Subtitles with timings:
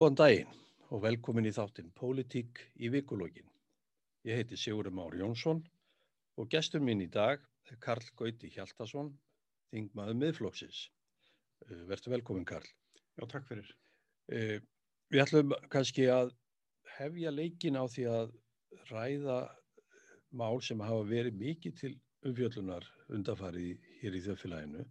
[0.00, 0.52] Góðan daginn
[0.96, 3.44] og velkomin í þáttinn Pólitík í vikulógin.
[4.24, 5.58] Ég heiti Sigurður Már Jónsson
[6.40, 9.10] og gestur minn í dag er Karl Gauti Hjaltason,
[9.68, 10.78] þingmaður miðflóksins.
[11.66, 12.64] Eh, Vertu velkomin Karl.
[13.20, 13.68] Já, takk fyrir.
[14.32, 14.64] Eh,
[15.12, 16.32] Við ætlum kannski að
[16.96, 18.32] hefja leikin á því að
[18.94, 19.38] ræða
[20.32, 21.92] mál sem hafa verið mikið til
[22.24, 24.88] umfjöllunar undarfarið hér í þjóðfélaginu,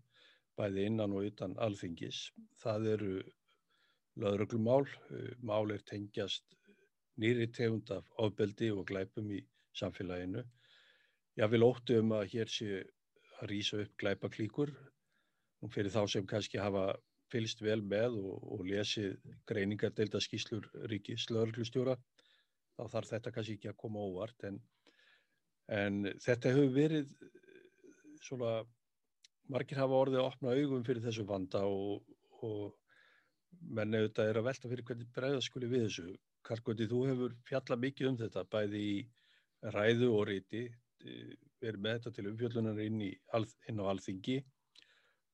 [0.54, 2.28] bæði innan og utan alþingis.
[2.62, 3.14] Það eru
[4.20, 6.44] löðröglumál, eh, mál er tengjast
[7.20, 9.42] nýri tegund af ofbeldi og glæpum í
[9.76, 10.44] samfélaginu.
[11.40, 12.80] Ég vil óttu um að hér sé
[13.40, 14.72] að rýsa upp glæpaklíkur
[15.64, 16.96] og fyrir þá sem kannski hafa
[17.32, 19.16] fylgst vel með og, og lesið
[19.50, 21.96] greiningar deilda skýslur ríkis löðröglustjóra,
[22.76, 24.60] þá þarf þetta kannski ekki að koma óvart en,
[25.68, 27.14] en þetta hefur verið
[28.26, 28.64] svona,
[29.52, 32.08] margir hafa orðið að opna augum fyrir þessu vanda og,
[32.42, 32.74] og
[33.70, 36.06] menn auðvitað er að velta fyrir hvernig bregða skuli við þessu.
[36.48, 38.96] Karkvöldi, þú hefur fjallað mikið um þetta, bæði í
[39.76, 40.64] ræðu og reyti,
[41.60, 44.40] verið með þetta til umfjöllunar inn, inn á alþingi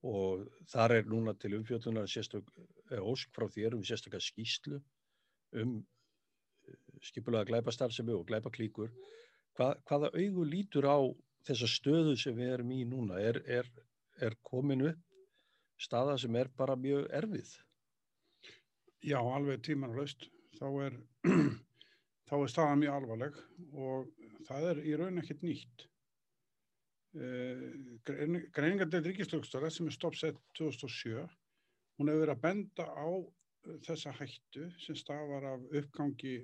[0.06, 2.50] og þar er núna til umfjöllunar sérstök,
[3.02, 4.82] ósk frá þér um sérstaklega skýslu
[5.62, 5.80] um
[7.06, 8.92] skipulega glæpastarfsemi og glæpaklíkur.
[9.58, 10.98] Hvað, hvaða augu lítur á
[11.48, 13.20] þessa stöðu sem við erum í núna?
[13.22, 13.70] Er, er,
[14.22, 15.02] er komin upp
[15.82, 17.52] staða sem er bara mjög erfið?
[19.04, 20.30] Já, alveg tímanlaust.
[20.56, 20.96] Þá er,
[22.30, 23.40] þá er staðan mjög alvarleg
[23.74, 24.12] og
[24.48, 25.88] það er í raun ekkert nýtt.
[28.06, 31.22] Greiningardelt ríkislögstöra sem er stoppsett 2007,
[31.96, 33.08] hún hefur verið að benda á
[33.86, 36.36] þessa hættu sem stafar af uppgangi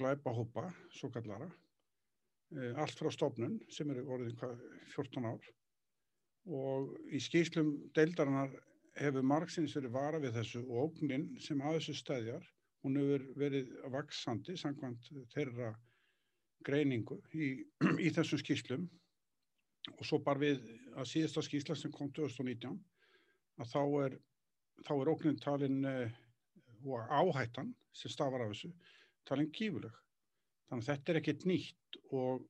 [0.00, 1.50] glæpahópa, svo kallara,
[2.80, 4.38] allt frá stofnun sem eru orðin
[4.94, 5.52] 14 ár
[6.52, 8.50] og í skýslum deildarinnar
[8.98, 12.48] hefur margsins verið vara við þessu og ógnin sem að þessu stæðjar,
[12.84, 15.72] hún hefur verið vaksandi samkvæmt þeirra
[16.66, 17.54] greiningu í,
[17.98, 18.88] í þessum skýslum
[19.96, 20.62] og svo bara við
[20.94, 22.76] að síðasta skýsla sem kom 2019
[23.62, 24.16] að þá er,
[24.86, 26.20] þá er ógnin talin uh,
[26.86, 28.72] og áhættan sem stafar af þessu
[29.28, 29.92] talin kífuleg.
[30.68, 32.46] Þannig að þetta er ekkert nýtt og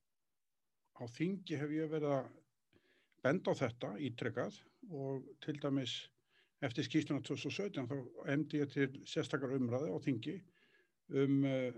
[1.01, 2.31] á þingi hef ég verið að
[3.25, 4.59] benda á þetta ítrekkað
[4.91, 5.97] og til dæmis
[6.67, 7.97] eftir skýsluna 2017 þá
[8.33, 10.37] emdi ég til sérstakar umræði á þingi
[11.23, 11.71] um uh,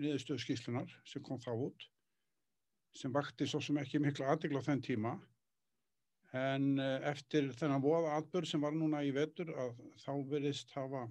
[0.00, 1.88] niðurstöðu skýslunar sem kom þá út
[2.96, 5.12] sem vakti svo sem ekki mikla aðdegla á þenn tíma.
[6.36, 11.04] En uh, eftir þennan voða atbyrg sem var núna í vetur að þá verist hafa,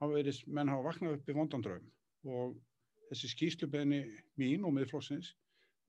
[0.00, 1.86] hafa verist, menn hafa vaknað upp í vondandraum
[2.28, 2.58] og
[3.10, 4.02] þessi skýslubenni
[4.40, 5.34] mín og miðflóksins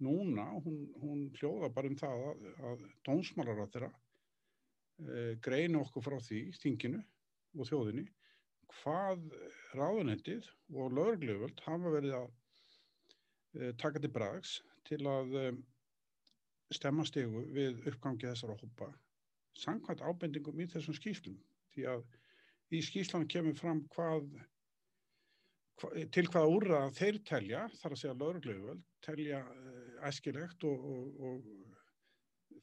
[0.02, 3.92] núna, hún, hún hljóða bara um það að, að dónsmálar á þeirra
[5.08, 7.02] uh, greinu okkur frá því, þinginu
[7.58, 8.06] og þjóðinni,
[8.82, 9.26] hvað
[9.76, 15.62] ráðunettið og lögurgljöföld hafa verið að uh, taka til brags til að um,
[16.72, 18.92] stemma stegu við uppgangi þessara hópa
[19.60, 21.36] sangkvæmt ábendingum í þessum skýslum
[21.76, 22.06] því að
[22.72, 24.30] í skýslan kemur fram hvað,
[25.82, 29.42] hvað til hvaða úrra þeir telja þar að segja lögurglöfuvöld telja
[30.08, 31.71] æskilegt og, og, og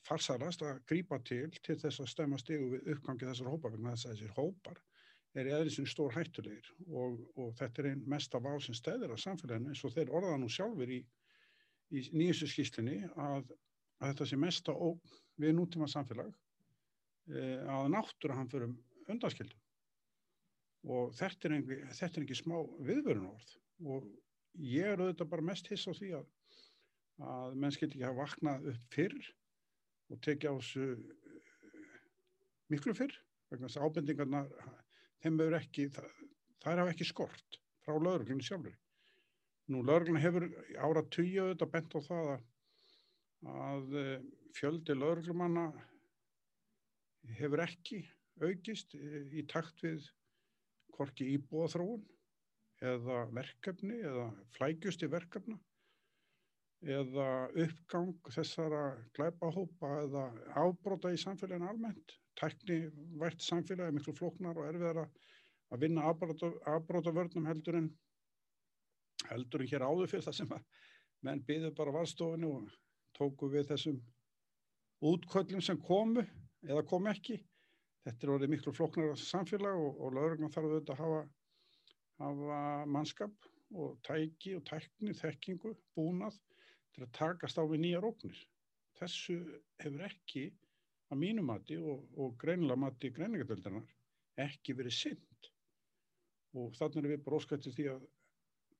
[0.07, 4.07] farsarast að grípa til til þess að stemma stegu við uppgangi þessara hópa vegna þess
[4.07, 4.83] að þessir hópar
[5.39, 9.13] er eða sem stór hættulegir og, og þetta er einn mest af á sem stæðir
[9.13, 11.03] af samfélaginu eins og þeir orða nú sjálfur í
[11.95, 13.49] í nýjustu skýslinni að,
[14.01, 16.31] að þetta sé mesta óg við nútíma samfélag
[17.33, 18.75] e, að náttúra hann fyrir
[19.09, 19.65] undanskildum
[20.89, 23.55] og þetta er, engi, þetta er ekki smá viðvörun orð
[23.95, 24.09] og
[24.61, 26.29] ég er auðvitað bara mest hiss á því að,
[27.33, 29.19] að menn skildi ekki hafa vaknað upp fyrr
[30.09, 30.87] og tekið á þessu
[32.73, 33.15] miklu fyrr
[33.51, 34.43] vegna þess að ábendingarna
[35.23, 36.11] þeim hefur ekki, það,
[36.65, 38.77] það er ekki skort frá lögurglunni sjálfur
[39.69, 40.47] Nú lögurgluna hefur
[40.81, 42.45] ára tíu auðvitað bent á það að,
[43.53, 44.15] að eh,
[44.57, 45.67] fjöldi lögurglumanna
[47.37, 48.01] hefur ekki
[48.41, 50.07] aukist í takt við
[50.97, 52.05] korki íbúaþróun
[52.89, 55.59] eða verkefni eða flækjust í verkefna
[56.87, 58.83] eða uppgang þessara
[59.17, 62.15] glæpahópa eða ábróta í samfélaginu almennt.
[62.39, 62.85] Tækni
[63.19, 67.89] vært samfélagi miklu flóknar og erfiðar að vinna afbróta vörnum heldur en
[69.29, 70.63] heldur en hér áður fyrir það sem að
[71.27, 72.77] menn byggðu bara varstofinu og
[73.19, 73.99] tóku við þessum
[75.03, 76.23] útköllum sem komu
[76.63, 77.41] eða kom ekki.
[78.07, 81.23] Þetta er orðið miklu floknar samfélag og, og lauruglan þarf auðvitað að hafa,
[82.23, 86.39] hafa mannskap og tæki og tækni, þekkingu, búnað
[86.99, 88.39] til að takast á við nýjar óknir.
[88.99, 89.39] Þessu
[89.79, 90.49] hefur ekki
[91.09, 93.87] að mínumati og, og greinilega mati greiningadöldanar
[94.43, 95.49] ekki verið synd
[96.59, 98.05] og þannig er við bróskættið því að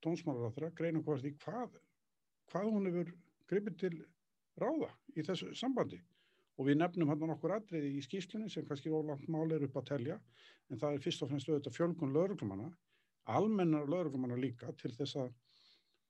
[0.03, 1.79] þeirra greina hvort því hvað,
[2.51, 3.15] hvað hún hefur
[3.51, 3.95] gripið til
[4.59, 6.01] ráða í þessu sambandi
[6.59, 9.91] og við nefnum hann okkur atriði í skýslunni sem kannski ólangt mál er upp að
[9.93, 10.19] telja
[10.69, 12.71] en það er fyrst og fremst auðvitað fjölgun lauruglumanna,
[13.31, 15.31] almennar lauruglumanna líka til þess að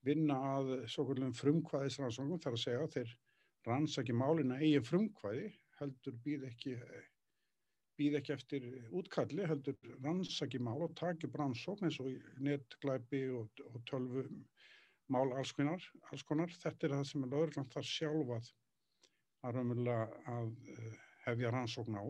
[0.09, 3.15] vinna að svo kvöldum frumkvæðisrannsóknum þar að segja að þeir
[3.69, 6.77] rannsaki málina eigin frumkvæði heldur býð ekki
[7.99, 12.13] býð ekki eftir útkalli, heldur rannsaki mál og taki brannsókn eins og
[12.45, 14.25] netglæpi og, og tölvu
[15.11, 15.83] mál alls konar.
[16.63, 18.53] Þetta er það sem er lögurland þar sjálfað
[19.43, 22.05] að raunverulega að eh, hefja rannsókn á.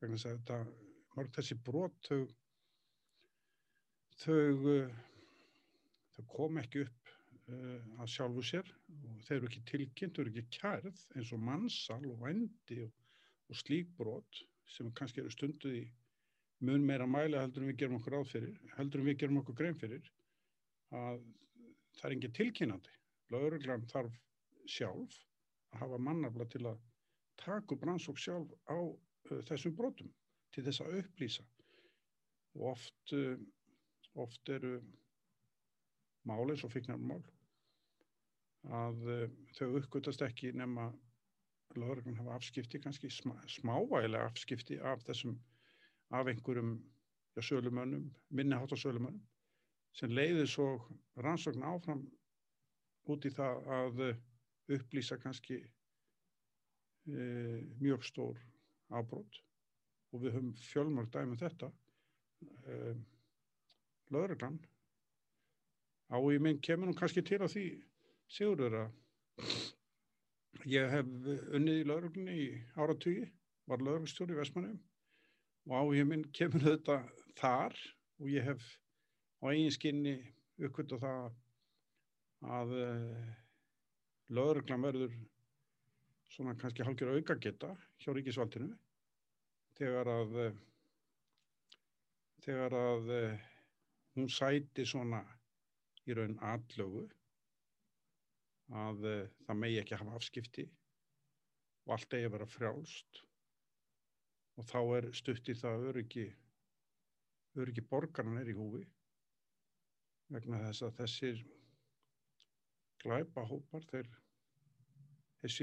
[0.00, 0.62] Þess þetta,
[1.16, 2.22] mörg þessi brot þau,
[4.24, 4.96] þau, eh,
[6.16, 7.01] þau kom ekki upp
[8.02, 12.00] að sjálfu sér og þeir eru ekki tilkynnt, þau eru ekki kærð eins og mannsal
[12.10, 12.92] og vendi og,
[13.48, 15.84] og slík brot sem kannski eru stunduð í
[16.66, 19.78] mun meira mæli heldur en við gerum okkur áfyrir, heldur en við gerum okkur grein
[19.78, 20.10] fyrir
[20.94, 21.22] að
[21.98, 22.94] það er engin tilkynandi.
[23.32, 24.18] Lauruglan þarf
[24.70, 25.18] sjálf
[25.72, 26.80] að hafa mannafla til að
[27.42, 30.12] taka upp rannsók sjálf á uh, þessum brotum
[30.54, 31.44] til þess að upplýsa
[32.58, 33.36] og oft, uh,
[34.22, 34.76] oft eru
[36.28, 37.22] mál eins og fíknarmál
[38.70, 39.24] að uh,
[39.58, 40.90] þau uppgötast ekki nema
[41.76, 45.38] lauruglan hafa afskipti, kannski smá, smávægilega afskipti af þessum
[46.12, 46.74] af einhverjum
[47.36, 49.22] ja, sölumönnum, minnihátt á sölumönnum
[49.96, 50.66] sem leiði svo
[51.24, 52.02] rannsókn áfram
[53.12, 54.02] út í það að
[54.72, 57.24] upplýsa kannski e,
[57.80, 58.40] mjög stór
[58.92, 59.40] afbrót
[60.12, 61.70] og við höfum fjölmörg dæmi um þetta.
[62.68, 62.94] E,
[64.12, 64.60] lauruglan
[66.12, 67.66] á í minn kemur nú kannski til að því
[68.32, 71.08] sigurður að ég hef
[71.56, 72.48] unnið í lauruglunni í
[72.78, 73.26] áratugi
[73.70, 74.78] var lauruglstjóri í Vestmannum
[75.68, 77.02] og á í minn kemur þetta
[77.38, 77.76] þar
[78.22, 78.64] og ég hef
[79.42, 80.16] á eigin skinni
[80.62, 81.30] uppkvöld á það
[82.56, 83.30] að uh,
[84.34, 85.14] lauruglan verður
[86.32, 88.72] svona kannski halkjör auka geta hjá ríkisvaldinu
[89.78, 90.60] þegar að uh,
[92.46, 93.48] þegar að uh,
[94.16, 95.22] hún sæti svona
[96.08, 97.06] í raun allögu
[98.72, 99.04] að
[99.46, 100.64] það megi ekki hafa afskipti
[101.86, 103.22] og allt eigi að vera frjálst.
[104.60, 106.26] Og þá er stutt í það öryggi
[107.60, 108.84] öryggi borgarnan er í húfi
[110.32, 111.42] vegna þess að þessir
[113.02, 114.08] glæpahópar þeir,
[115.42, 115.54] þeir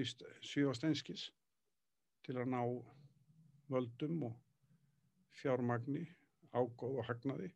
[0.46, 1.26] svífast einskis
[2.28, 2.62] til að ná
[3.74, 4.38] völdum og
[5.40, 6.06] fjármagni
[6.54, 7.50] ágóð og hagnaði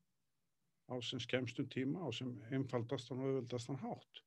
[0.89, 4.23] á sem skemstum tíma á sem einfaldastan og auðvöldastan hátt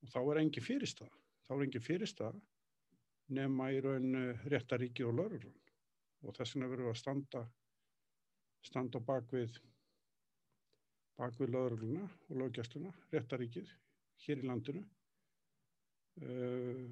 [0.00, 1.10] og þá er engi fyrirstað
[1.46, 2.38] þá er engi fyrirstað
[3.36, 4.14] nema í raun
[4.50, 5.58] réttaríki og laururun
[6.26, 7.44] og þess vegna verður að standa
[8.66, 9.60] standa á bakvið
[11.20, 13.68] bak við löðurluna og löggjastluna, réttaríkið
[14.24, 14.82] hér í landinu.
[16.20, 16.86] Uh,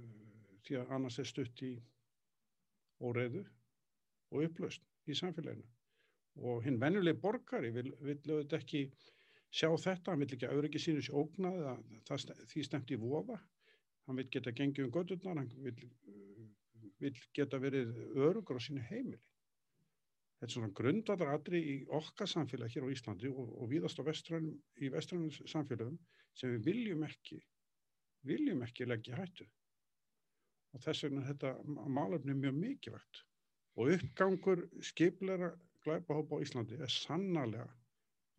[0.65, 1.73] því að annars er stutt í
[3.05, 3.45] óreiðu
[4.33, 5.65] og upplaust í samfélaginu.
[6.45, 8.83] Og hinn venjulegi borgari vil auðvitað ekki
[9.51, 13.39] sjá þetta, hann vil ekki auðvitað ekki sínu sér ógnað að því stemt í voða
[14.09, 15.89] hann vil geta gengið um gödurnar, hann vil,
[17.03, 19.21] vil geta verið örugur á sínu heimili.
[20.39, 24.07] Þetta er svona grundvallar aðri í okkar samfélag hér á Íslandi og, og viðast á
[24.07, 25.99] vestrænum, í vestrænum samfélagum
[26.39, 27.41] sem við viljum ekki
[28.29, 29.47] viljum ekki leggja hættu.
[30.73, 33.25] Og þess vegna þetta málefni er mjög mikilvægt.
[33.79, 35.53] Og uppgangur skipleira
[35.85, 37.69] glæpahópa á Íslandi er sannarlega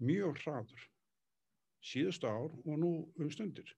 [0.02, 0.88] mjög hraður
[1.86, 3.70] síðustu ár og nú um stundir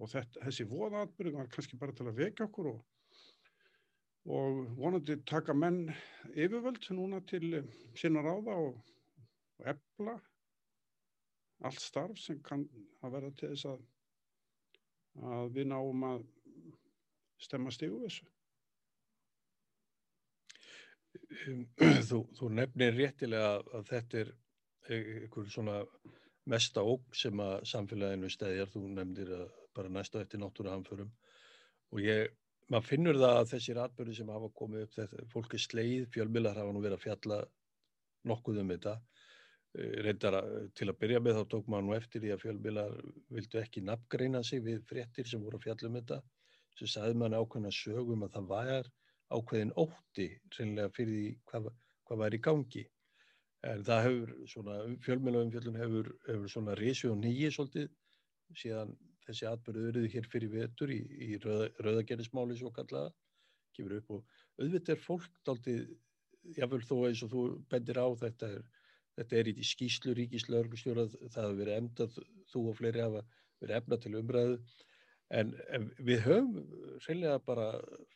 [0.00, 2.80] og þetta, þessi voðaatbyrg var kannski bara til að vekja okkur og
[4.28, 5.88] og vonandi taka menn
[6.34, 7.64] yfirvöld núna til eh,
[7.96, 8.82] sinna ráða og,
[9.58, 10.18] og ebla
[11.64, 12.66] allt starf sem kann
[13.02, 13.80] að vera til þess að,
[15.32, 16.26] að við náum að
[17.40, 18.28] stemma stígu þessu.
[22.10, 24.32] Þú, þú nefnir réttilega að þetta er
[24.90, 25.76] einhver svona
[26.48, 31.10] mesta óg sem að samfélaginu stæðjar, þú nefndir að bara næsta eftir náttúra anförum
[31.90, 32.30] og ég
[32.70, 36.60] maður finnur það að þessir atbyrði sem hafa komið upp, þetta, fólk er sleið, fjölmiðlar
[36.60, 37.38] hafa nú verið að fjalla
[38.30, 38.94] nokkuð um þetta.
[39.78, 42.94] Eh, reyndar að, til að byrja með þá tók maður nú eftir því að fjölmiðlar
[43.36, 46.20] vildu ekki nafngreina sig við fréttir sem voru að fjalla um þetta.
[46.78, 48.90] Svo sagði maður ákveðna sögum að það var
[49.30, 51.70] ákveðin ótti reynilega fyrir því hvað,
[52.06, 52.86] hvað var í gangi.
[53.68, 57.90] En það hefur svona, fjölmiðlaumfjöldun hefur, hefur svona reysi og nýji svolítið
[58.56, 58.94] síðan
[59.26, 63.12] þessi atbyrðu eruðu hér fyrir vetur í, í rauða, rauðagerðismáli svo kallaða,
[63.76, 65.82] kemur upp og auðvitað er fólk daldið,
[66.56, 68.64] jáfnveil þó eins og þú bendir á þetta er,
[69.20, 73.24] þetta er í skýslu ríkislauglustjóra, það hefur verið emnað, þú og fleiri hafa
[73.60, 74.58] verið efnað til umræðu,
[75.36, 76.56] en, en við höfum
[77.04, 77.68] reynilega bara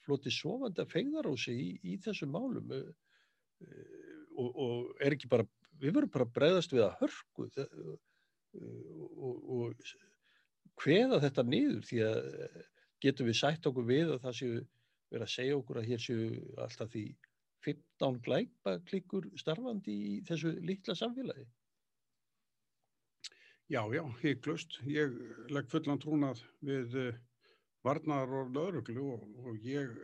[0.06, 2.72] flotið sofandi að fegðarósi í, í þessum málum.
[2.74, 5.46] Uh, og, og er ekki bara,
[5.80, 7.96] við verum bara bregðast við að hörku uh,
[8.54, 9.94] og, og
[10.82, 12.22] hveða þetta niður því að
[13.04, 14.54] getum við sætt okkur við og það séu
[15.14, 16.28] verið að segja okkur að hér séu
[16.64, 17.04] alltaf því
[17.64, 21.46] 15 glæpa klikkur starfandi í þessu litla samfélagi.
[23.72, 24.76] Já, já, hygglust.
[24.84, 25.14] Ég
[25.52, 27.14] legg fullan trúnað við uh,
[27.84, 29.94] varnar og lauruglu og, og ég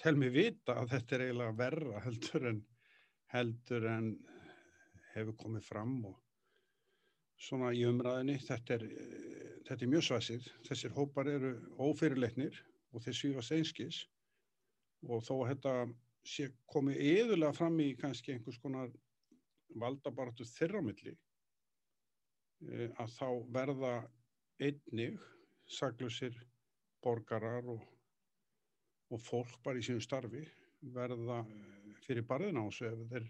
[0.00, 2.62] tel mig vita að þetta er eiginlega verra heldur en,
[3.32, 4.12] heldur en
[5.14, 6.18] hefur komið fram og
[7.42, 8.38] svona í umræðinni.
[8.44, 8.86] Þetta er,
[9.68, 10.48] þetta er mjög svæsið.
[10.68, 12.60] Þessir hópar eru ófyrirleiknir
[12.92, 14.02] og þeir svífast einskis
[15.08, 15.74] og þó að þetta
[16.28, 18.92] sé komið yðurlega fram í kannski einhvers konar
[19.82, 21.14] valdabaratu þeirra milli
[22.68, 23.92] e, að þá verða
[24.62, 25.18] einnig
[25.66, 26.36] saglusir
[27.02, 27.82] borgarar og,
[29.10, 30.44] og fólk bara í sínu starfi
[30.94, 31.40] verða
[32.06, 32.90] fyrir barðina á þessu.
[32.90, 33.28] Ef, þeir,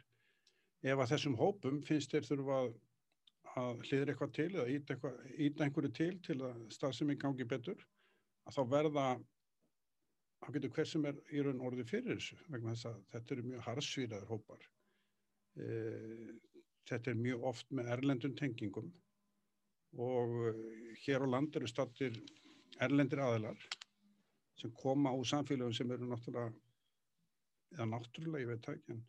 [0.93, 2.73] ef að þessum hópum finnst þeir þurfa að,
[3.63, 7.85] að hliður eitthvað til eða íta, eitthvað, íta einhverju til til að stafsemi gangi betur
[8.49, 9.07] að þá verða
[10.43, 13.45] þá getur hver sem er í raun orði fyrir þessu vegna þess að þetta eru
[13.51, 14.65] mjög harsvíraður hópar.
[15.55, 15.69] E,
[16.91, 18.91] þetta er mjög oft með erlendun tengingum
[20.03, 20.35] og
[21.05, 22.17] hér á land eru stattir
[22.83, 23.61] erlendir aðilar
[24.59, 26.53] sem koma úr samfélagum sem eru náttúrulega
[27.75, 29.03] eða náttúrulega, ég veit ekki en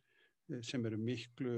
[0.58, 1.54] e, sem eru miklu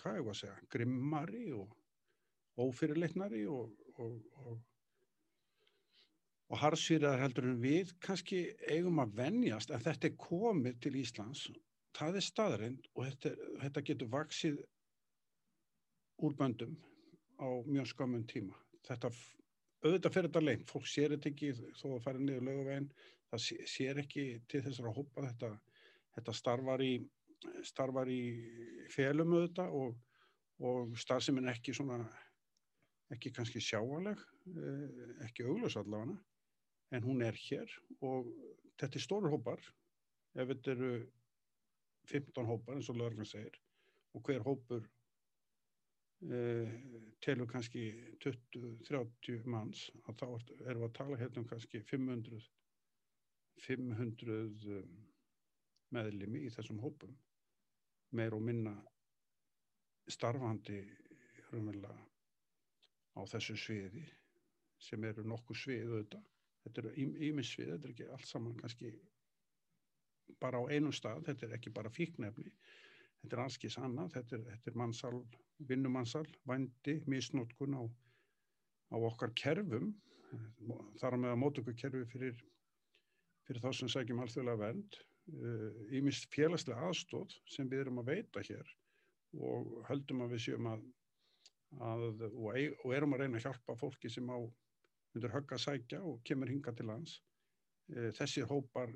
[0.00, 3.72] hvað ég var að segja, grimmari og ófyrirleiknari og,
[4.02, 4.60] og, og
[6.52, 9.70] og harsýraðar heldur en við kannski eigum að venjast.
[9.72, 11.46] En þetta er komið til Íslands
[11.96, 13.32] það er staðarind og þetta,
[13.62, 14.58] þetta getur vaksið
[16.22, 16.76] úr böndum
[17.40, 18.58] á mjög skamum tíma.
[18.86, 19.10] Þetta
[19.82, 22.90] auðvitað fyrir þetta leint, fólk sér þetta ekki þó að fara niður löguveginn
[23.32, 25.50] það sér ekki til þessar að hópa þetta,
[26.16, 26.94] þetta starfar í
[27.66, 28.22] starfar í
[28.92, 29.96] felum auðvitað og,
[30.62, 31.98] og starfseminn ekki svona
[33.12, 34.20] ekki kannski sjáaleg
[34.56, 36.16] eh, ekki auglösa allavega
[36.92, 37.70] en hún er hér
[38.04, 38.28] og
[38.80, 39.60] þetta er stóru hópar.
[40.32, 40.92] Ef þetta eru
[42.08, 43.58] 15 hópar eins og lögurinn segir
[44.16, 44.82] og hver hópur
[46.28, 46.72] eh,
[47.24, 47.86] telur kannski
[48.24, 52.42] 20-30 manns að þá erum við að tala hérna um kannski 500
[53.62, 54.38] 500
[54.80, 55.11] um,
[55.94, 57.14] meðlimi í þessum hópum.
[58.12, 58.74] Meir og minna
[60.10, 60.82] starfandi
[63.12, 64.02] á þessu sviði
[64.82, 66.28] sem eru nokkuð svið auðvitað.
[66.62, 66.92] Þetta eru
[67.28, 68.92] ímissvið, þetta er ekki allt saman kannski
[70.42, 72.52] bara á einum stað, þetta er ekki bara fíknefni,
[73.22, 75.12] þetta er allskis annað, þetta er, þetta er mannsal,
[75.70, 77.82] vinnumannsal, vandi, misnótkun á,
[78.94, 79.92] á okkar kerfum,
[81.00, 82.44] þar með að móta okkur kerfi fyrir,
[83.46, 85.00] fyrir þá sem sækjum alþjóðlega vernd,
[85.92, 88.72] ímist uh, félagslega aðstóð sem við erum að veita hér
[89.38, 90.82] og höldum að við séum að,
[91.80, 92.48] að og,
[92.84, 94.38] og erum að reyna að hjálpa fólki sem á
[95.12, 97.18] myndur högg að sækja og kemur hinga til lands.
[97.92, 98.92] Eh, þessir hópar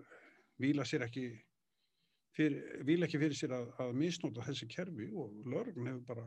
[0.61, 1.29] vila sér ekki
[2.37, 6.27] fyrir, vila ekki fyrir sér að, að misnóta þessi kerfi og lörgn hefur bara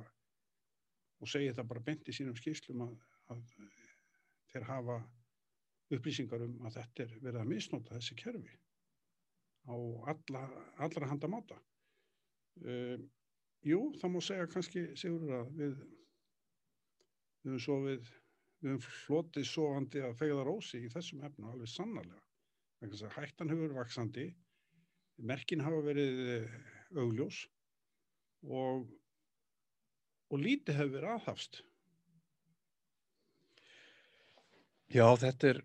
[1.19, 2.97] og segir það bara bent í sínum skýrslum að,
[3.33, 3.41] að
[4.53, 4.99] þeir hafa
[5.89, 8.57] upplýsingar um að þetta er verið að misnóta þessi kerfi
[9.69, 9.77] á
[10.13, 10.43] alla,
[10.81, 11.59] allra handa máta.
[12.59, 12.97] Uh,
[13.63, 15.79] jú, það má segja kannski, Sigur, að við
[17.43, 18.09] við höfum svo við
[18.63, 22.25] höfum flotið sofandi að fegða rósi í þessum efnu alveg sannarlega.
[23.15, 24.29] Hættan hefur vaksandi,
[25.19, 26.59] merkin hafa verið eh,
[26.95, 27.41] augljós
[28.47, 28.85] og,
[30.31, 31.61] og lítið hefur verið aðhafst.
[34.89, 35.59] Já, þetta er,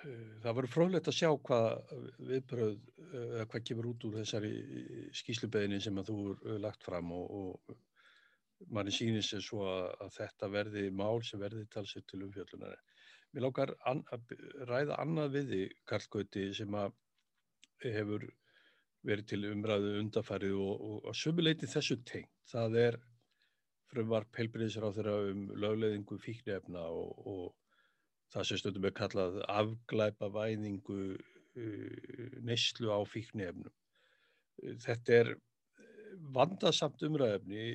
[0.00, 1.94] það verður fróðlegt að sjá hvað
[2.30, 2.74] viðbröð,
[3.50, 4.52] hvað kemur út úr þessari
[5.20, 6.18] skýslubeginni sem að þú
[6.54, 11.66] er lagt fram og, og manni sýnir sér svo að þetta verði mál sem verði
[11.72, 12.76] talsið til umfjöldunar.
[13.30, 14.34] Mér lákar an, að
[14.68, 16.96] ræða annað við því, Karl Gauti, sem að
[17.84, 18.26] hefur
[19.06, 22.34] verið til umræðu undafarið og, og að sumuleiti þessu tengt.
[22.50, 22.98] Það er
[23.90, 27.46] frumvarp helbriðisra á þeirra um lögleðingu fíknefna og, og
[28.30, 33.72] það sem stundum er kallað afglæpa væðingu uh, neyslu á fíknefnum.
[34.84, 35.34] Þetta er
[36.34, 37.66] vandasamt umræðefni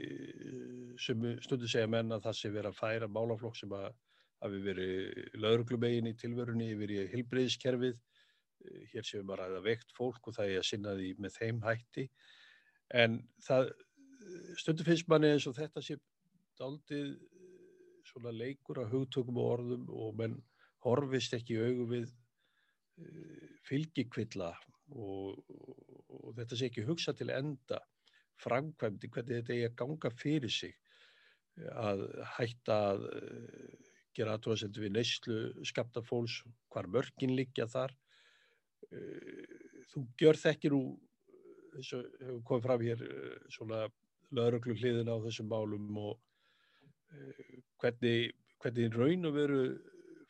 [1.01, 3.87] sem stundu segja menn að það sé verið að færa málaflokk sem að
[4.43, 8.01] hafi verið lauruglumegin í tilvörunni í hilbreyðiskerfið
[8.91, 12.05] hér séum að ræða veikt fólk og það er að sinna því með þeim hætti
[13.01, 13.71] en það
[14.61, 15.97] stundu finnst manni eins og þetta sé
[16.59, 17.15] daldið
[18.15, 20.37] svona leikur að hugtökum og orðum og menn
[20.85, 22.13] horfist ekki augu við
[23.67, 24.53] fylgikvilla
[24.95, 27.81] og, og, og þetta sé ekki hugsa til enda
[28.39, 30.75] framkvæmdi hvernig þetta er að ganga fyrir sig
[31.71, 32.05] að
[32.35, 33.05] hætta að
[34.15, 36.41] gera aðtóðasendu við neyslu skapta fólks,
[36.71, 37.93] hvar mörgin liggja þar.
[39.91, 40.81] Þú gjör þekkir nú,
[41.75, 43.05] eins og hefur komið fram hér,
[43.51, 43.81] svona
[44.35, 46.19] lauruglu hliðin á þessum málum og
[47.81, 48.31] hvernig,
[48.63, 49.61] hvernig raun og veru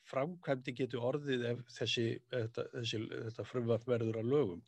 [0.09, 4.61] framkvæmdi getur orðið ef þessi, þetta, þessi, þetta frumvarp verður að lögum.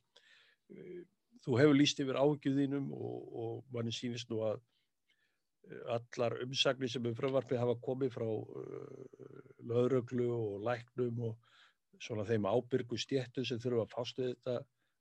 [1.45, 4.63] Þú hefur líst yfir áhugiðinum og, og manni sínist nú að
[5.91, 8.27] allar umsagnir sem um frumvarfi hafa komið frá
[9.67, 11.37] löðröglu og læknum og
[12.03, 14.57] svona þeim ábyrgu stjættu sem þurfa að fástu þetta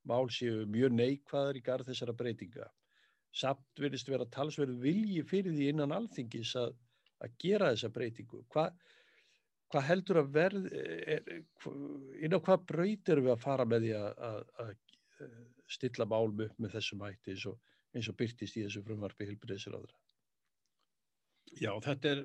[0.06, 2.66] mál séu mjög neikvæðar í garð þessara breytinga.
[3.36, 6.76] Samt verðist vera talsverðu vilji fyrir því innan alþingis að,
[7.24, 8.42] að gera þessa breytingu.
[8.52, 8.76] Hvað
[9.72, 11.30] hva heldur að verð, er,
[12.22, 14.74] inn á hvað breytir við að fara með því að, að, að
[15.66, 17.56] stilla málum upp með þessum hætti eins og,
[17.96, 19.98] eins og byrtist í þessu frumvarfi hilbriðsir áðra?
[21.56, 22.22] Já, þetta er,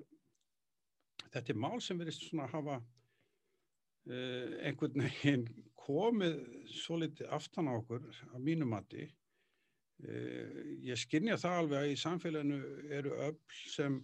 [1.30, 5.48] þetta er mál sem verist svona að hafa uh, einhvern veginn
[5.82, 6.38] komið
[6.76, 9.08] svo litið aftan á okkur af mínu mati.
[10.02, 12.62] Uh, ég skynja það alveg að í samfélaginu
[13.00, 13.38] eru öll
[13.70, 14.02] sem,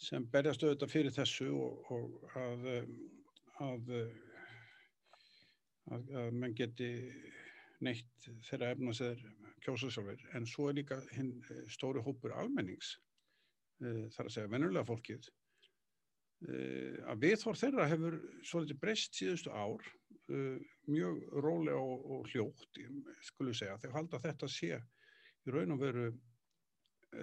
[0.00, 2.66] sem berjast auðvitað fyrir þessu og, og að,
[3.62, 3.94] að,
[5.94, 6.90] að, að menn geti
[7.84, 9.20] neitt þeirra efna sér
[9.64, 10.20] kjósa sjálfur.
[10.36, 11.36] En svo er líka hinn
[11.72, 12.96] stóri hópur almennings
[13.82, 15.26] Eh, þar að segja vennulega fólkið
[16.46, 19.88] eh, að viðhór þeirra hefur svolítið breyst síðustu ár
[20.30, 22.78] eh, mjög rólega og, og hljótt
[23.26, 26.06] skulum segja, þegar halda þetta sé í raun og veru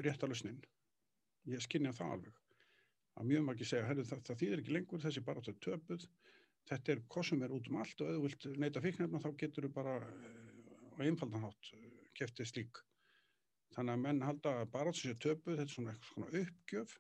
[0.04, 0.60] réttalusnin
[1.50, 2.42] ég skynja það alveg
[3.20, 6.08] að mjög margir segja, það, það þýðir ekki lengur þessi bara þetta töpuð
[6.70, 9.68] þetta er sem er út um allt og ef þú vilt neyta fíknefna þá getur
[9.68, 11.72] þú bara á einfaldanhátt
[12.18, 12.82] keftið slík
[13.76, 16.98] Þannig að menn halda bara þessi töpu, þetta er svona eitthvað svona uppgjöf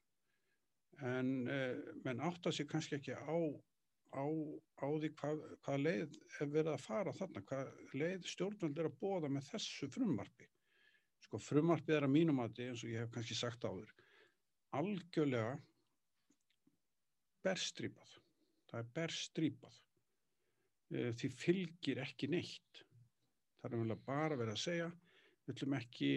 [1.11, 3.35] en eh, menn átta sér kannski ekki á,
[4.15, 8.87] á, á því hvað, hvað leið er verið að fara þarna, hvað leið stjórnvöld er
[8.87, 10.47] að bóða með þessu frumvarfi.
[11.25, 13.91] Sko frumvarfið er að mínum að því eins og ég hef kannski sagt áður,
[14.79, 15.57] algjörlega
[17.45, 18.17] berstrýpað.
[18.71, 19.79] Það er berstrýpað.
[20.91, 22.83] Eh, því fylgir ekki neitt.
[23.61, 24.91] Það er vel bara verið að segja,
[25.45, 26.11] við ætlum ekki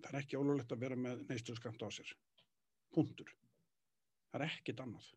[0.00, 2.12] það er ekki ólulegt að vera með neisturskant á sér
[2.94, 3.30] punktur
[4.30, 5.10] það er ekkit annað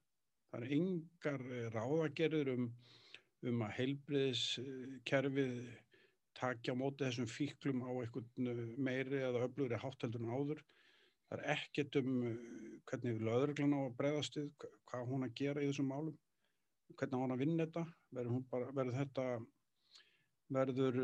[0.51, 2.67] það er yngar eh, ráðagerður um,
[3.49, 5.55] um að heilbriðiskerfið
[6.37, 10.63] takja á móti þessum fíklum á einhvern eh, meiri eða öflugri hátteldur en áður
[11.33, 12.37] það er ekkit um eh,
[12.89, 16.15] hvernig löðurglan á að breyðast hvað hún að gera í þessum málum
[16.93, 19.27] hvernig hún að vinna þetta verður, bara, verður þetta
[20.53, 20.97] verður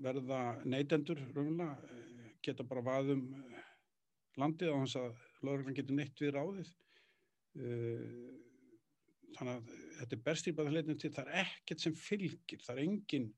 [0.00, 1.74] verða neytendur raunlega
[2.44, 3.26] geta bara vaðum
[4.40, 5.12] landið á hans að
[5.44, 6.72] lögurinn getur neitt við ráðið.
[9.34, 13.28] Þannig að þetta er berstýrbaða hlutin til það er ekkert sem fylgir það er engin,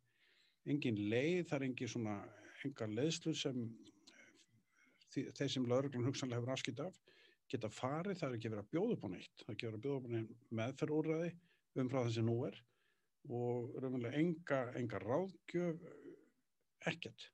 [0.68, 2.16] engin leið það er engin svona
[2.66, 3.61] enga leiðslu sem
[5.37, 6.98] þeir sem lögurinn hugsanlega hefur afskilt af
[7.52, 9.79] geta farið, það er ekki verið að bjóða upp á neitt það er ekki verið
[9.79, 11.31] að bjóða upp á neitt meðferðúræði
[11.76, 12.59] um frá þessi nú er
[13.26, 15.87] og raunverulega enga, enga ráðgjöf
[16.87, 17.31] ekkert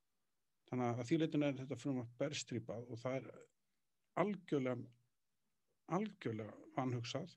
[0.72, 3.24] Þannig að því leytin er þetta frumvarp berstrýpað og það er
[4.22, 4.86] algjörlega,
[5.92, 7.34] algjörlega vanhugsað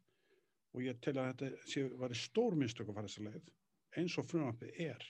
[0.71, 3.49] og ég tel að þetta sé að vera stór minnstök að fara þessa leið
[3.99, 5.03] eins og frumvarpið er.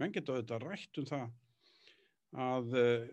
[0.00, 1.26] Menn geta auðvitað rætt um það
[2.46, 3.04] að uh,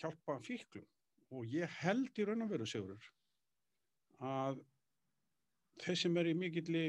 [0.00, 0.86] hjálpa fíklum.
[1.32, 3.06] Og ég held í raun og veru segurur
[4.22, 4.60] að
[5.82, 6.82] þeir sem er í mikilli,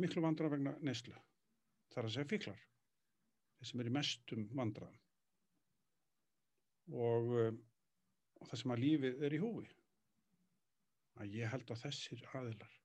[0.00, 1.14] miklu vandra vegna neyslu
[1.94, 2.60] þar að segja fíklar,
[3.58, 5.02] þeir sem er í mestum vandraðum
[6.92, 7.58] og, um,
[8.40, 9.68] og það sem að lífið er í húi
[11.22, 12.78] að ég held að þessir aðilar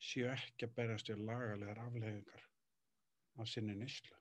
[0.00, 2.46] séu ekki að berjast í lagalegar afleggingar
[3.40, 4.19] af sinni nýslu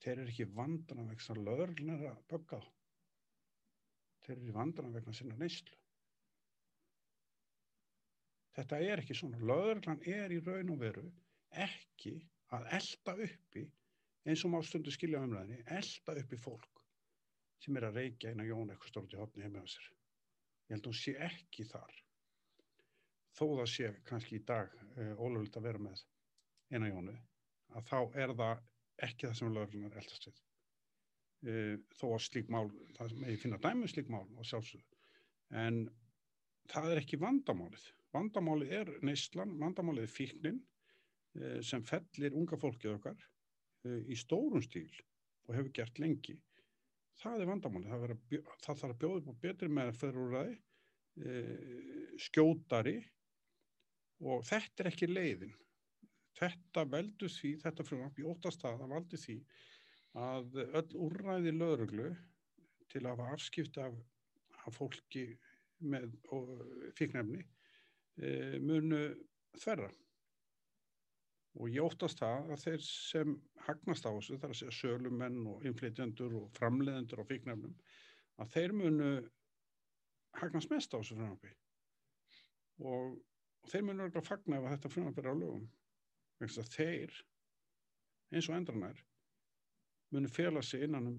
[0.00, 2.70] þeir eru ekki vandana vegna löðurlunar að bögga þá
[4.26, 5.76] þeir eru vandana vegna sinna nýslu
[8.56, 11.06] þetta er ekki svona löðurlan er í raun og veru
[11.66, 12.16] ekki
[12.56, 13.64] að elda uppi
[14.28, 16.82] eins og má stundu skilja umræðinni, elda upp í fólk
[17.60, 19.86] sem er að reykja eina jón eitthvað stort í hotni heima á sér.
[20.68, 21.96] Ég held að hún sé ekki þar.
[23.36, 26.04] Þó það sé kannski í dag uh, eh, ólöfult að vera með
[26.70, 27.16] eina jónu,
[27.74, 28.64] að þá er það
[29.06, 30.40] ekki það sem lögurlunar eldast við.
[31.50, 32.66] uh, þó að slík mál,
[32.98, 34.84] það með ég finna dæmið um slík mál og sjálfsög.
[35.62, 35.80] En
[36.70, 37.86] það er ekki vandamálið.
[38.14, 44.62] Vandamálið er neyslan, vandamálið er fíknin uh, sem fellir unga fólkið okkar uh, í stórum
[44.64, 44.90] stíl
[45.48, 46.36] og hefur gert lengi.
[47.20, 47.94] Það er vandamálið.
[47.94, 50.60] Það, að, það þarf að bjóða upp á betri meðferðurræði,
[52.22, 52.94] skjótari
[54.24, 55.50] og þetta er ekki leiðin
[56.40, 59.36] þetta veldur því, þetta frumvarp í óttast að það valdi því
[60.20, 62.10] að öll úrræði lögreglu
[62.90, 63.96] til að hafa afskipt af,
[64.64, 65.26] af fólki
[65.80, 66.12] með
[66.98, 67.42] fíknefni
[68.18, 69.02] e, munu
[69.60, 69.90] þverra.
[71.60, 73.32] Og ég óttast það að þeir sem
[73.66, 77.74] hagnast á þessu, þar að segja sölumenn og inflytjendur og framleðendur á fíknefnum,
[78.40, 79.10] að þeir munu
[80.40, 81.50] hagnast mest á þessu frumvarpi.
[82.80, 83.18] Og,
[83.60, 85.66] og þeir munu verður að fagna ef þetta frumvarp er á lögum
[86.48, 87.12] þeir
[88.30, 89.02] eins og endranær
[90.14, 91.18] munu fela sig innan um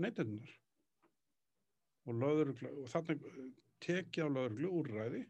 [0.00, 0.52] neytindunar
[2.06, 3.22] og, og þannig
[3.84, 5.22] tekið á lögurglu úrræði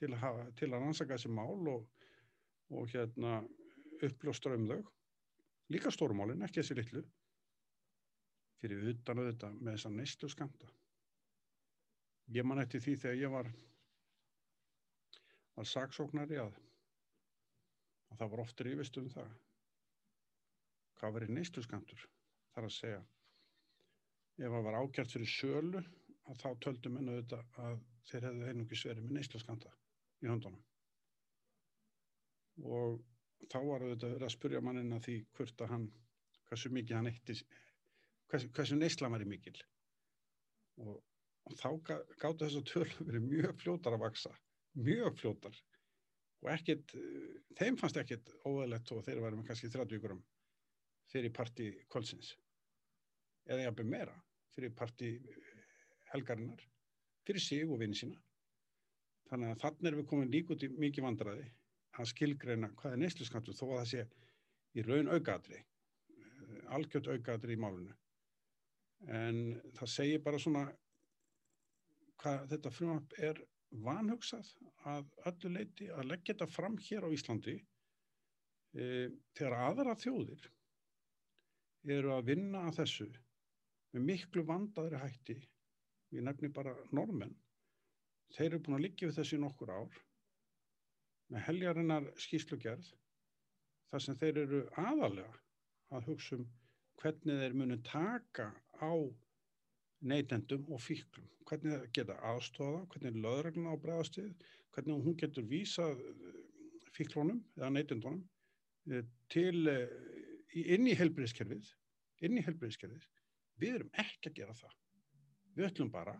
[0.00, 1.86] til að, hafa, til að rannsaka þessi mál og,
[2.72, 3.40] og hérna
[4.00, 4.82] uppljóstra um þau.
[5.70, 7.02] Líka stórmálinn, ekki þessi litlu.
[8.60, 10.70] Fyrir utan auðvitað með þessa neistlu skamta
[12.34, 13.48] ég man eftir því þegar ég var
[15.56, 16.58] var saksóknari að
[18.10, 19.30] og það var oftur yfirst um það.
[21.00, 22.06] Hvað verið neysluskantur
[22.54, 23.00] þar að segja.
[24.40, 25.82] Ef það var ágjart fyrir sölu
[26.30, 27.78] að þá töldum enn auðvitað að
[28.10, 29.72] þeir hefðu einungis verið með neysluskanta
[30.20, 30.62] í höndunum.
[32.66, 33.00] Og
[33.48, 35.88] þá var auðvitað verið að spurja mannin að því hvort að hann
[36.50, 37.36] hversu mikið hann eitti
[38.30, 39.56] hversu, hversu neysla var í mikil.
[40.80, 41.00] Og,
[41.46, 44.34] og þá gáttu þess að tölu verið mjög fljótar að vaksa
[44.78, 45.56] mjög fljótar
[46.40, 50.22] og ekkert, eh, þeim fannst ekkert óðalett og þeir varum kannski 30 ykkurum
[51.10, 52.34] fyrir parti kvöldsins.
[53.50, 54.16] Eða jafnveg meira
[54.54, 55.62] fyrir parti eh,
[56.12, 56.66] helgarinnar
[57.26, 58.18] fyrir sig og vinni sína.
[59.30, 61.48] Þannig að þannig erum við komin líka út í mikið vandraði
[61.98, 64.06] að skilgreina hvað er neysluskantur þó að það sé
[64.78, 67.96] í raun aukaðri eh, algjört aukaðri í málunu
[69.08, 70.64] en það segir bara svona
[72.20, 74.48] hvað þetta frumap er vanhugsað
[74.90, 77.56] að öllu leiti að leggja þetta fram hér á Íslandi
[78.74, 78.84] e,
[79.36, 80.48] þegar aðra þjóðir
[81.96, 83.08] eru að vinna að þessu
[83.94, 85.36] með miklu vandaðri hætti
[86.10, 87.36] við nefnum bara normenn
[88.34, 90.00] þeir eru búin að liggja við þessu nokkur ár
[91.30, 92.90] með heljarinnar skýslugerð
[93.90, 95.40] þar sem þeir eru aðalega
[95.94, 96.46] að hugsa um
[97.00, 98.50] hvernig þeir munu taka
[98.82, 98.92] á
[100.00, 101.28] neytendum og fíklum.
[101.48, 104.30] Hvernig það geta aðstofa, hvernig löðregluna á bregðastíð,
[104.74, 106.40] hvernig hún getur vísað eh,
[106.96, 108.22] fíklónum eða neytendunum
[108.90, 109.94] eh, til eh,
[110.76, 111.72] inn í helbriðskerfið,
[112.26, 113.06] inn í helbriðskerfið.
[113.60, 114.76] Við erum ekki að gera það.
[115.56, 116.16] Við ætlum bara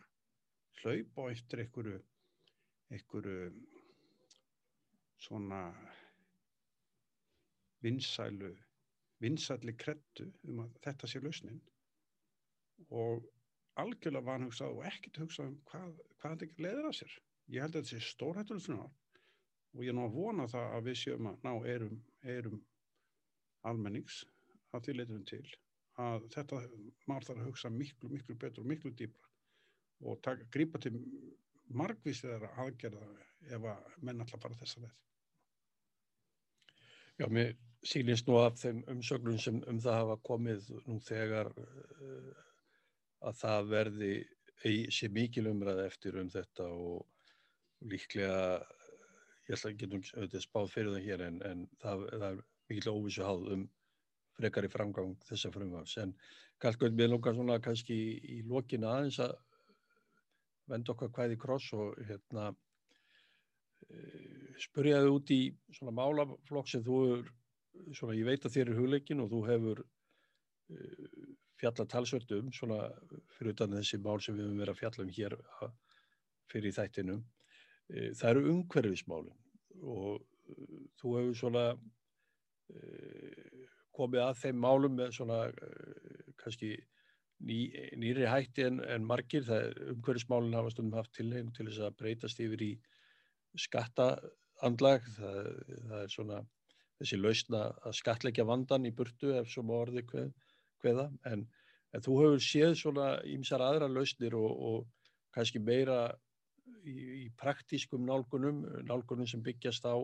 [0.81, 2.01] hlaupa á eftir einhverju,
[2.90, 3.51] einhverju
[5.21, 5.61] svona
[7.85, 8.55] vinsælu,
[9.21, 11.61] vinsæli krettu um að þetta sé lausnin
[12.88, 13.25] og
[13.79, 17.17] algjörlega vanhugsað og ekkert hugsað um hvað, hvað þetta leðir að sér.
[17.51, 18.91] Ég held að þetta sé stórhættuleg frumar
[19.71, 21.99] og ég er nú að vona það að við séum að ná erum,
[22.37, 22.61] erum
[23.71, 24.23] almennings
[24.75, 25.45] að því leiturum til
[26.01, 26.61] að þetta
[27.11, 29.29] maður þarf að hugsa miklu, miklu betur og miklu dýbra
[30.01, 30.95] og taka, grípa til
[31.77, 33.09] margvísið þeirra aðgerða
[33.57, 34.95] ef að menn alltaf fara þessa veð.
[37.21, 37.51] Já, mér
[37.85, 42.47] sýnist nú af þeim umsögnum sem um það hafa komið nú þegar uh,
[43.21, 44.13] að það verði
[44.93, 48.61] sé mikil umræð eftir um þetta og líklega,
[49.49, 49.89] ég ætla ekki
[50.21, 53.69] að spáð fyrir það hér en, en það, það er mikil óvissu háð um
[54.41, 55.97] frekar í framgang þessa frumvafs.
[56.01, 56.15] En
[56.61, 59.37] Kallgöld, við lókar svona kannski í, lokina aðeins að
[60.71, 62.51] venda okkar hvaði kross og hérna
[64.61, 65.41] spurjaði út í
[65.73, 67.31] svona málaflokk sem þú er,
[67.97, 69.83] svona ég veit að þér er hugleikin og þú hefur
[71.61, 72.88] fjalla talsvöldum svona
[73.37, 75.37] fyrir utan þessi mál sem við höfum verið að fjalla um hér
[76.51, 77.25] fyrir þættinum.
[77.90, 81.64] E, það eru umhverfismálinn og e, þú hefur svona
[82.70, 85.40] e, komið að þeim málum með svona
[86.40, 86.75] kannski
[87.44, 87.59] ný,
[88.01, 89.49] nýri hætti en, en margir.
[89.94, 92.70] Umhverfismálinn hafa stundum haft tilheng til þess að breytast yfir í
[93.59, 95.05] skattaandlag.
[95.18, 95.51] Það,
[95.90, 96.40] það er svona
[97.01, 100.49] þessi lausna að skatleggja vandan í burtu ef svo má orðið hverð
[100.83, 101.45] hveða en,
[101.95, 106.03] en þú hefur séð svona ímsar aðra lausnir og, og kannski meira
[106.85, 109.97] í, í praktískum nálgunum, nálgunum sem byggjast á,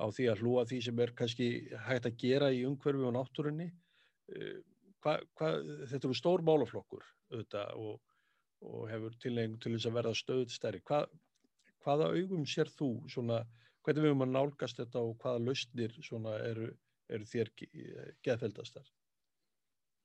[0.00, 1.48] á því að hlúa því sem er kannski
[1.86, 3.68] hægt að gera í umhverfi og náttúrunni.
[4.34, 4.56] Eh,
[5.04, 5.52] hva, hva,
[5.90, 8.00] þetta eru stór málaflokkur auðvitað og,
[8.64, 10.82] og hefur tilnefing til þess að verða stöð stærri.
[10.88, 11.04] Hva,
[11.84, 13.42] hvaða augum sér þú svona,
[13.84, 16.70] hvernig við höfum að nálgast þetta og hvaða lausnir svona eru,
[17.12, 17.52] eru þér
[18.24, 18.86] geðfeldastar?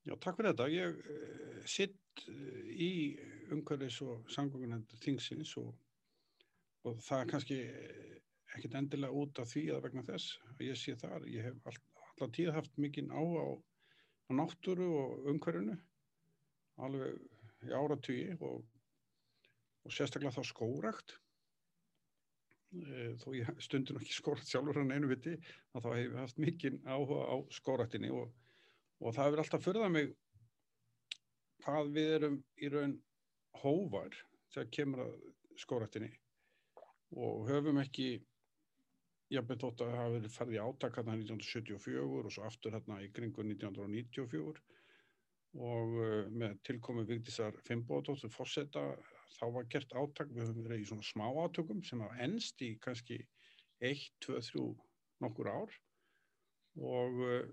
[0.09, 0.67] Já, takk fyrir þetta.
[0.73, 2.91] Ég uh, sitt uh, í
[3.53, 5.69] umhverfis og samgöngunandi þingsins og,
[6.89, 7.59] og það er kannski
[8.55, 11.27] ekkert endilega út af því að vegna þess að ég sé þar.
[11.29, 15.77] Ég hef all, alltaf tíð haft mikinn á á, á náttúru og umhverfinu
[16.79, 18.61] alveg í áratvíi og,
[19.85, 21.15] og sérstaklega þá skórakt
[22.73, 25.35] e, þó ég stundin ekki skórakt sjálfur hann einu viti
[25.75, 28.31] að þá hef ég haft mikinn áhuga á skóraktinni og,
[28.99, 30.09] og það hefur alltaf förðað mig
[31.63, 32.95] hvað við erum í raun
[33.61, 34.15] hóvar
[34.53, 35.13] þegar kemur að
[35.59, 36.09] skóraktinni
[37.19, 38.09] og höfum ekki
[39.33, 42.99] jafnveg þótt að það hafi verið farið í átak hérna 1974 og svo aftur hérna
[43.03, 44.63] í kringu 1994
[45.57, 48.83] og uh, með tilkomi Vigdísar Fimboðdóttur fórseta
[49.39, 52.73] þá var gert átak, við höfum verið í svona smá átökum sem hafa ennst í
[52.83, 53.19] kannski
[53.85, 54.65] 1, 2, 3
[55.23, 55.77] nokkur ár.
[56.79, 57.49] Og uh,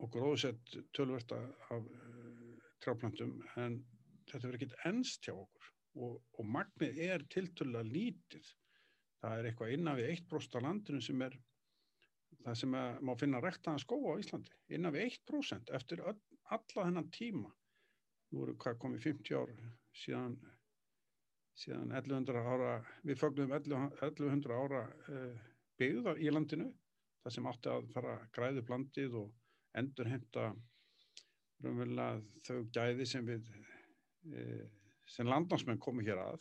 [0.00, 1.38] og gróðsett tölverta
[1.70, 3.80] af uh, tráplantum en
[4.30, 5.68] þetta verið ekkert ennst hjá okkur.
[6.00, 8.50] Og, og magnið er tiltölulega lítið.
[9.20, 11.34] Það er eitthvað innan við 1% af landinu sem er
[12.44, 14.54] það sem er, má finna rektaðan skó á Íslandi.
[14.76, 16.20] Innan við 1% eftir öll,
[16.54, 17.50] alla þennan tíma.
[18.30, 19.52] Nú eru hvað komið 50 ár
[19.98, 20.38] síðan
[21.60, 25.48] síðan 1100 ára við fögnum 1100 ára uh,
[25.80, 26.70] byggðar í landinu.
[27.20, 29.32] Það sem átti að fara græðu blandið og
[29.78, 30.50] endur heimta
[31.60, 33.48] þau gæði sem við
[34.32, 34.64] uh,
[35.10, 36.40] sem landansmenn komu hér að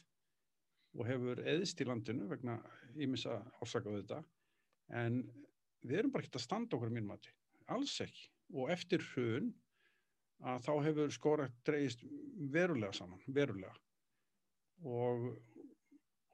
[0.98, 2.58] og hefur eðist í landinu vegna
[2.98, 4.24] ímissa ásakaðu þetta
[5.02, 5.22] en
[5.86, 7.30] við erum bara ekki að standa okkur mínum að
[7.76, 8.26] alls ekki.
[8.58, 9.52] Og eftir hrun
[10.50, 12.04] að þá hefur skórat dreyist
[12.54, 13.76] verulega saman, verulega.
[14.88, 15.30] Og,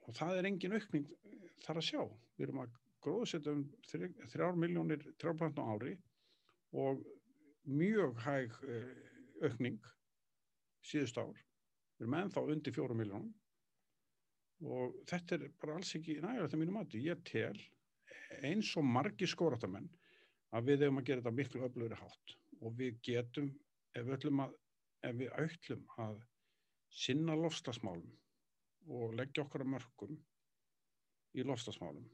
[0.05, 1.07] og það er engin aukning
[1.65, 2.01] þar að sjá.
[2.37, 3.65] Við erum að gróðsetja um
[4.31, 5.95] þrjár miljónir trjáplant á ári
[6.75, 7.01] og
[7.65, 9.79] mjög hæg eh, aukning
[10.85, 11.35] síðust ár.
[11.95, 13.33] Við erum ennþá undir fjóru miljónum
[14.65, 17.01] og þetta er bara alls ekki nægilegt að mínu mati.
[17.03, 17.57] Ég tel
[18.43, 19.87] eins og margi skóratamenn
[20.55, 22.35] að við hefum að gera þetta miklu öflugri hátt.
[22.63, 23.49] Og við getum,
[23.95, 24.53] ef við ætlum að,
[25.03, 26.21] ef við ætlum að
[26.95, 28.13] sinna lofstasmálum
[28.95, 30.15] og leggja okkar að mörgum
[31.35, 32.05] í lofstasmálum,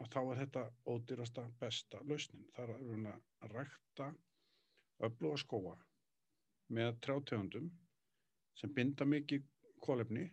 [0.00, 2.48] að þá er þetta ódýrasta besta lausnin.
[2.56, 4.10] Það er að rækta
[5.06, 5.76] öfluga skóa
[6.76, 7.70] með trjátegundum
[8.58, 9.46] sem binda mikið
[9.84, 10.26] kólefni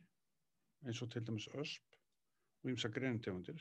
[0.86, 1.98] eins og til dæmis ösp
[2.64, 3.60] og ímsa greintegundir.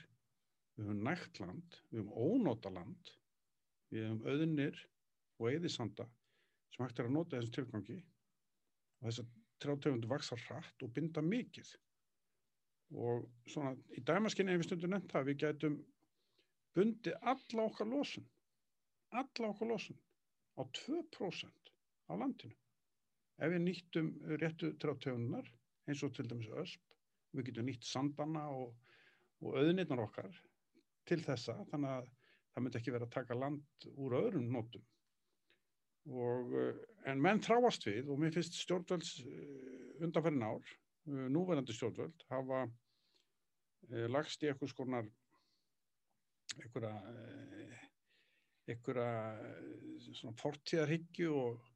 [0.77, 3.13] Við höfum nægt land, við höfum ónóta land,
[3.91, 4.83] við höfum auðnir
[5.41, 6.07] og eðisanda
[6.75, 9.29] sem hægt er að nota þessum tilgangi og þessar
[9.65, 11.71] trjátegundir vaksa hratt og binda mikið.
[12.97, 15.79] Og svona í dæmaskinni hefur stundu nefnt það að við gætum
[16.77, 18.27] bundi alla okkar losun,
[19.17, 19.99] alla okkar losun
[20.57, 21.73] á 2%
[22.09, 22.57] á landinu.
[23.37, 24.11] Ef við nýttum
[24.41, 25.49] réttu trjátegundunar
[25.87, 26.83] eins og til dæmis ösp
[27.37, 28.77] við getum nýtt sandana og,
[29.45, 30.37] og auðnirnar okkar
[31.09, 32.13] til þessa þannig að
[32.55, 34.85] það myndi ekki vera að taka land úr öðrum nótum
[36.07, 40.75] og eh, en menn þráast við og mér finnst stjórnvölds eh, undanferðin ár,
[41.11, 42.67] eh, núverandi stjórnvöld hafa
[44.11, 45.09] lagst í eitthvað skonar
[46.63, 46.89] eitthvað
[48.67, 49.01] eitthvað
[50.11, 51.67] svona fortíðarhyggju og,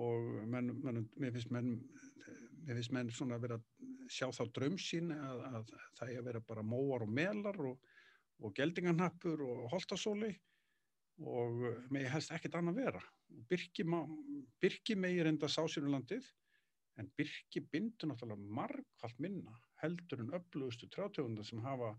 [0.00, 1.74] og menn, menn, mér finnst menn
[2.66, 3.58] mér finnst menn svona að vera
[4.10, 7.92] sjá þá drömsín að, að það er að vera bara móar og melar og,
[8.42, 10.32] og geldingarnappur og holtasóli
[11.26, 11.62] og
[11.94, 13.04] með helst ekkert annað vera.
[13.48, 13.86] Birki,
[14.60, 16.26] birki megir enda sásýrulandið
[17.00, 21.92] en Birki bindur náttúrulega margfald minna heldur en öflugustu trjátegundar sem hafa,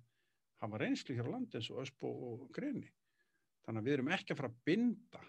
[0.62, 2.90] hafa reynslu hér á landi eins og Öspo og Greni.
[3.66, 5.24] Þannig að við erum ekki að fara að binda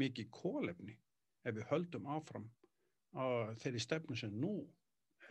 [0.00, 0.94] mikið kólefni
[1.46, 2.46] ef við höldum áfram
[3.62, 4.54] þeirri stefnu sem nú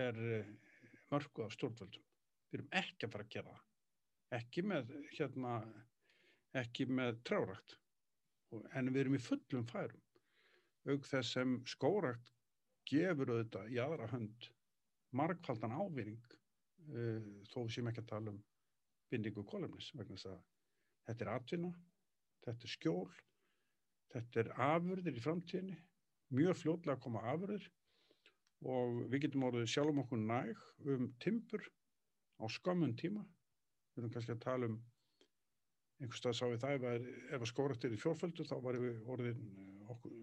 [0.02, 0.48] er eh,
[1.12, 2.04] mörgu af stjórnvöldum.
[2.50, 3.66] Við erum ekki að fara að gera það.
[4.36, 5.54] Ekki með, hérna,
[6.58, 7.78] ekki með trárakt.
[8.74, 10.02] En við erum í fullum færum.
[10.90, 12.34] Aug þess sem skórakt
[12.90, 14.50] gefur auðvitað í aðra hönd
[15.16, 16.22] margfaldan ávinning
[16.94, 18.42] uh, þó sem ekki að tala um
[19.16, 20.44] bindingu kólumnis vegna þess að
[21.08, 21.72] þetta er atvinna,
[22.46, 23.10] þetta er skjól,
[24.14, 25.80] þetta er afurðir í framtíðinni
[26.36, 27.68] mjög fljóðlega að koma afröður
[28.66, 30.62] og við getum orðið sjálfum okkur næg
[30.96, 31.64] um timpur
[32.42, 33.24] á skömmun tíma.
[33.96, 34.80] Við erum kannski að tala um
[36.02, 39.46] einhvers stað sá við það ef að, að skóraktir í fjórföldu þá varum við orðin
[39.94, 40.16] okkur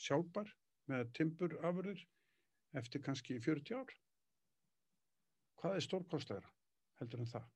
[0.00, 0.52] sjálfbar
[0.90, 2.04] með timburafurðir
[2.80, 3.96] eftir kannski 40 ár.
[5.60, 6.54] Hvað er stórkostlegra
[7.00, 7.48] heldur en það?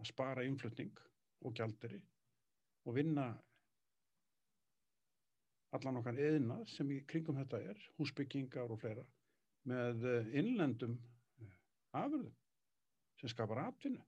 [0.00, 0.92] Að spara innflutning
[1.46, 2.00] og gjalderi
[2.86, 3.26] og vinna
[5.76, 9.04] allan okkar eðina sem í kringum þetta er, húsbyggingar og fleira,
[9.66, 10.94] með eh, innlendum
[11.42, 11.56] eh,
[11.98, 12.34] afurðum
[13.20, 14.02] sem skapar atvinnu.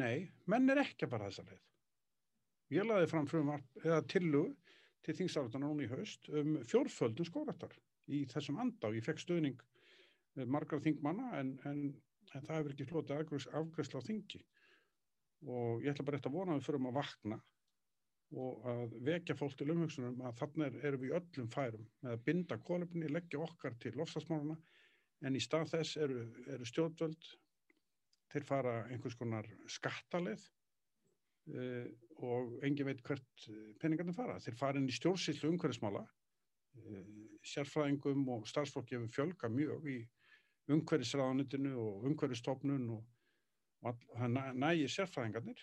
[0.00, 1.62] Nei, menn er ekki bara þessa leið.
[2.76, 4.54] Ég laði fram frumvarp eða tillugu
[5.04, 7.74] til þingstaflutana núna í haust um fjórföldum skóraktar
[8.06, 8.92] í þessum andá.
[8.94, 9.58] Ég fekk stöðning
[10.46, 11.80] margar þingmanna en, en,
[12.30, 14.42] en það hefur ekki flotið afgræsla á þingi
[15.46, 17.40] og ég ætla bara eftir að vona að við förum að vakna
[18.40, 22.58] og að vekja fólk til umhugsunum að þannig erum við öllum færum með að binda
[22.62, 24.56] kólefni, leggja okkar til lofstafsmáluna
[25.26, 27.30] en í stað þess eru, eru stjórnvöld
[28.30, 30.44] þeir fara einhvers konar skattaleið
[31.56, 31.88] uh,
[32.22, 33.48] og engin veit hvert
[33.82, 34.38] peningarnir fara.
[34.38, 37.04] Þeir fara inn í stjórnsýllu umhverfismála uh,
[37.50, 39.98] sérfræðingum og starfsfólki hefur fjölga mjög í
[40.70, 43.02] umhverfisraðanitinu og umhverfistofnun og,
[43.82, 45.62] það nægir sérfræðingarnir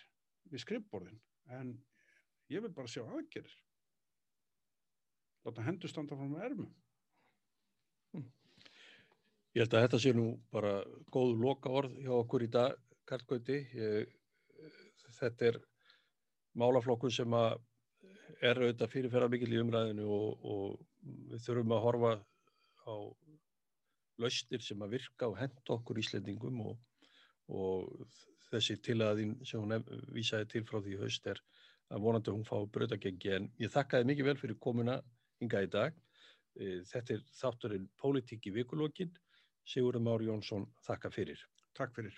[0.50, 1.20] við skrifborðin
[1.54, 1.76] en
[2.48, 3.56] Ég vil bara sjá aðgerðir.
[5.44, 6.70] Láta hendur standa frá með ermum.
[8.16, 8.28] Hm.
[9.56, 10.78] Ég held að þetta sé nú bara
[11.12, 12.78] góð loka orð hjá okkur í dag,
[13.08, 13.58] Karl Gauti.
[15.18, 15.60] Þetta er
[16.58, 17.58] málaflokkur sem að
[18.44, 22.12] er auðvitað fyrirferða mikil í umræðinu og, og við þurfum að horfa
[22.88, 22.96] á
[24.22, 26.78] laustir sem að virka og henda okkur íslendingum og,
[27.48, 27.88] og
[28.50, 29.84] þessi tilaðin sem hún
[30.14, 31.40] vísaði til frá því haust er
[31.92, 34.98] að vonandi hún fá bröðagengi en ég þakkaði mikið vel fyrir komuna
[35.40, 35.96] hinga í dag.
[36.58, 39.12] E, þetta er þátturinn Pólitík í vikulokkin.
[39.68, 41.44] Sigurður Már Jónsson, þakka fyrir.
[41.76, 42.16] Takk fyrir.